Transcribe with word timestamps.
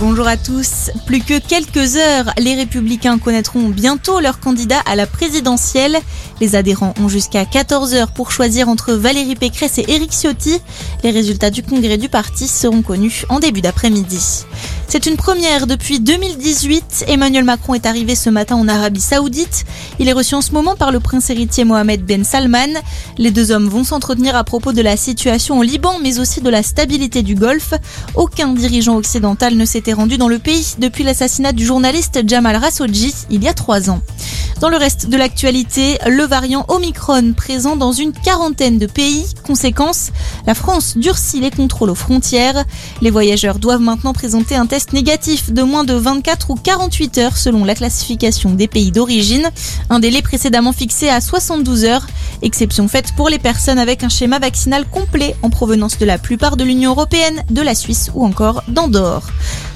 Bonjour 0.00 0.28
à 0.28 0.36
tous. 0.36 0.92
Plus 1.06 1.18
que 1.18 1.40
quelques 1.40 1.96
heures, 1.96 2.32
les 2.38 2.54
républicains 2.54 3.18
connaîtront 3.18 3.68
bientôt 3.68 4.20
leur 4.20 4.38
candidat 4.38 4.78
à 4.86 4.94
la 4.94 5.08
présidentielle. 5.08 5.98
Les 6.40 6.54
adhérents 6.54 6.94
ont 7.00 7.08
jusqu'à 7.08 7.44
14 7.44 7.94
heures 7.94 8.12
pour 8.12 8.30
choisir 8.30 8.68
entre 8.68 8.92
Valérie 8.92 9.34
Pécresse 9.34 9.78
et 9.78 9.86
Éric 9.88 10.12
Ciotti. 10.12 10.60
Les 11.02 11.10
résultats 11.10 11.50
du 11.50 11.64
congrès 11.64 11.98
du 11.98 12.08
parti 12.08 12.46
seront 12.46 12.82
connus 12.82 13.24
en 13.28 13.40
début 13.40 13.60
d'après-midi. 13.60 14.44
C'est 14.90 15.04
une 15.04 15.16
première 15.16 15.66
depuis 15.66 16.00
2018. 16.00 17.04
Emmanuel 17.08 17.44
Macron 17.44 17.74
est 17.74 17.84
arrivé 17.84 18.14
ce 18.14 18.30
matin 18.30 18.56
en 18.56 18.68
Arabie 18.68 19.02
Saoudite. 19.02 19.66
Il 19.98 20.08
est 20.08 20.14
reçu 20.14 20.34
en 20.34 20.40
ce 20.40 20.52
moment 20.52 20.76
par 20.76 20.92
le 20.92 20.98
prince 20.98 21.28
héritier 21.28 21.64
Mohamed 21.64 22.06
Ben 22.06 22.24
Salman. 22.24 22.72
Les 23.18 23.30
deux 23.30 23.50
hommes 23.50 23.68
vont 23.68 23.84
s'entretenir 23.84 24.34
à 24.34 24.44
propos 24.44 24.72
de 24.72 24.80
la 24.80 24.96
situation 24.96 25.58
au 25.58 25.62
Liban, 25.62 25.98
mais 26.02 26.20
aussi 26.20 26.40
de 26.40 26.48
la 26.48 26.62
stabilité 26.62 27.22
du 27.22 27.34
Golfe. 27.34 27.74
Aucun 28.14 28.54
dirigeant 28.54 28.96
occidental 28.96 29.56
ne 29.56 29.66
s'était 29.66 29.87
rendu 29.92 30.18
dans 30.18 30.28
le 30.28 30.38
pays 30.38 30.74
depuis 30.78 31.04
l'assassinat 31.04 31.52
du 31.52 31.64
journaliste 31.64 32.20
Jamal 32.26 32.60
Khashoggi 32.60 33.14
il 33.30 33.42
y 33.42 33.48
a 33.48 33.54
trois 33.54 33.90
ans. 33.90 34.00
Dans 34.60 34.70
le 34.70 34.76
reste 34.76 35.08
de 35.08 35.16
l'actualité, 35.16 35.98
le 36.08 36.24
variant 36.24 36.64
Omicron 36.66 37.32
présent 37.32 37.76
dans 37.76 37.92
une 37.92 38.12
quarantaine 38.12 38.78
de 38.78 38.86
pays. 38.86 39.24
Conséquence, 39.46 40.10
la 40.48 40.54
France 40.54 40.96
durcit 40.96 41.40
les 41.40 41.52
contrôles 41.52 41.90
aux 41.90 41.94
frontières. 41.94 42.64
Les 43.00 43.10
voyageurs 43.10 43.60
doivent 43.60 43.80
maintenant 43.80 44.12
présenter 44.12 44.56
un 44.56 44.66
test 44.66 44.92
négatif 44.92 45.52
de 45.52 45.62
moins 45.62 45.84
de 45.84 45.94
24 45.94 46.50
ou 46.50 46.56
48 46.56 47.18
heures 47.18 47.36
selon 47.36 47.64
la 47.64 47.76
classification 47.76 48.50
des 48.50 48.66
pays 48.66 48.90
d'origine. 48.90 49.48
Un 49.90 50.00
délai 50.00 50.22
précédemment 50.22 50.72
fixé 50.72 51.08
à 51.08 51.20
72 51.20 51.84
heures. 51.84 52.08
Exception 52.42 52.88
faite 52.88 53.12
pour 53.16 53.28
les 53.28 53.38
personnes 53.38 53.78
avec 53.78 54.02
un 54.02 54.08
schéma 54.08 54.40
vaccinal 54.40 54.86
complet 54.88 55.36
en 55.42 55.50
provenance 55.50 55.98
de 55.98 56.04
la 56.04 56.18
plupart 56.18 56.56
de 56.56 56.64
l'Union 56.64 56.90
européenne, 56.90 57.44
de 57.48 57.62
la 57.62 57.76
Suisse 57.76 58.10
ou 58.12 58.24
encore 58.24 58.64
d'Andorre. 58.66 59.28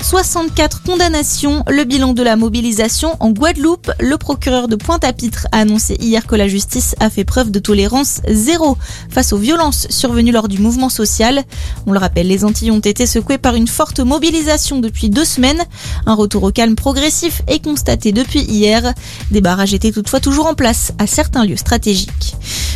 64 0.02 0.82
condamnations, 0.82 1.62
le 1.70 1.84
bilan 1.84 2.12
de 2.12 2.22
la 2.22 2.34
mobilisation 2.36 3.16
en 3.20 3.30
Guadeloupe. 3.30 3.90
Le 4.00 4.18
procureur 4.18 4.66
de 4.66 4.74
Pointe-à-Pitre 4.74 5.46
a 5.52 5.58
annoncé 5.58 5.96
hier 6.00 6.26
que 6.26 6.34
la 6.34 6.48
justice 6.48 6.96
a 6.98 7.08
fait 7.08 7.24
preuve 7.24 7.50
de 7.50 7.60
tolérance 7.60 8.20
zéro 8.28 8.76
face 9.08 9.32
aux 9.32 9.38
violences 9.38 9.86
survenues 9.90 10.32
lors 10.32 10.48
du 10.48 10.58
mouvement 10.58 10.88
social. 10.88 11.44
On 11.86 11.92
le 11.92 11.98
rappelle, 11.98 12.26
les 12.26 12.44
Antilles 12.44 12.72
ont 12.72 12.80
été 12.80 13.06
secouées 13.06 13.38
par 13.38 13.54
une 13.54 13.68
forte 13.68 14.00
mobilisation 14.00 14.80
depuis 14.80 15.08
deux 15.08 15.24
semaines. 15.24 15.62
Un 16.06 16.14
retour 16.14 16.42
au 16.42 16.50
calme 16.50 16.74
progressif 16.74 17.42
est 17.46 17.62
constaté 17.62 18.12
depuis 18.12 18.42
hier. 18.42 18.94
Des 19.30 19.40
barrages 19.40 19.72
étaient 19.72 19.92
toutefois 19.92 20.20
toujours 20.20 20.46
en 20.46 20.54
place 20.54 20.92
à 20.98 21.06
certains 21.06 21.44
lieux 21.44 21.56
stratégiques. 21.56 22.34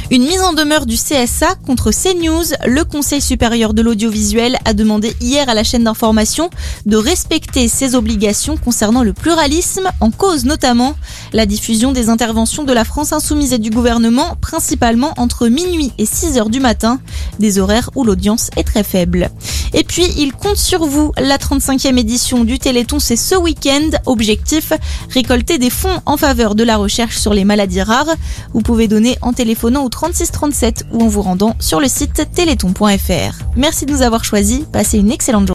Une 0.09 0.23
mise 0.23 0.41
en 0.41 0.53
demeure 0.53 0.87
du 0.87 0.95
CSA 0.95 1.57
contre 1.67 1.91
CNews. 1.91 2.45
Le 2.65 2.85
Conseil 2.85 3.21
supérieur 3.21 3.75
de 3.75 3.83
l'audiovisuel 3.83 4.57
a 4.65 4.73
demandé 4.73 5.17
hier 5.21 5.49
à 5.49 5.55
la 5.55 5.65
chaîne 5.65 5.83
d'information 5.83 6.49
de 6.87 6.97
respecter 6.97 7.67
ses 7.67 7.97
obligations 7.97 8.57
concernant 8.57 9.03
le 9.03 9.12
pluralisme, 9.12 9.91
en 10.01 10.12
cause 10.12 10.45
notamment 10.45 10.95
la 11.33 11.45
diffusion 11.45 11.91
des 11.91 12.09
interventions 12.09 12.62
de 12.62 12.73
la 12.73 12.84
France 12.84 13.12
insoumise 13.12 13.53
et 13.53 13.59
du 13.59 13.71
gouvernement, 13.71 14.37
principalement 14.41 15.12
entre 15.17 15.49
minuit 15.49 15.93
et 15.99 16.07
6 16.07 16.39
heures 16.39 16.51
du 16.51 16.61
matin, 16.61 17.01
des 17.41 17.59
horaires 17.59 17.91
où 17.97 18.05
l'audience 18.05 18.51
est 18.57 18.65
très 18.65 18.84
faible. 18.84 19.31
Et 19.75 19.84
puis, 19.84 20.06
il 20.17 20.33
compte 20.33 20.56
sur 20.56 20.86
vous. 20.86 21.12
La 21.19 21.39
35e 21.39 21.98
édition 21.98 22.45
du 22.45 22.59
Téléthon, 22.59 22.98
c'est 22.98 23.17
ce 23.17 23.34
week-end. 23.34 23.91
Objectif, 24.06 24.72
récolter 25.11 25.59
des 25.59 25.70
fonds 25.70 26.00
en 26.06 26.17
faveur 26.17 26.55
de 26.55 26.64
la 26.64 26.77
recherche 26.77 27.19
sur 27.19 27.34
les 27.34 27.45
maladies 27.45 27.83
rares. 27.83 28.14
Vous 28.53 28.61
pouvez 28.61 28.89
donner 28.89 29.19
en 29.22 29.33
téléphonant 29.33 29.84
au 29.84 29.89
3637 29.89 30.87
ou 30.92 31.03
en 31.03 31.09
vous 31.09 31.22
rendant 31.22 31.56
sur 31.61 31.81
le 31.81 31.89
site 31.89 32.28
téléthon.fr. 32.34 33.44
Merci 33.56 33.87
de 33.87 33.92
nous 33.92 34.03
avoir 34.03 34.25
choisis. 34.25 34.61
Passez 34.72 34.98
une 34.98 35.11
excellente 35.11 35.37
journée. 35.37 35.44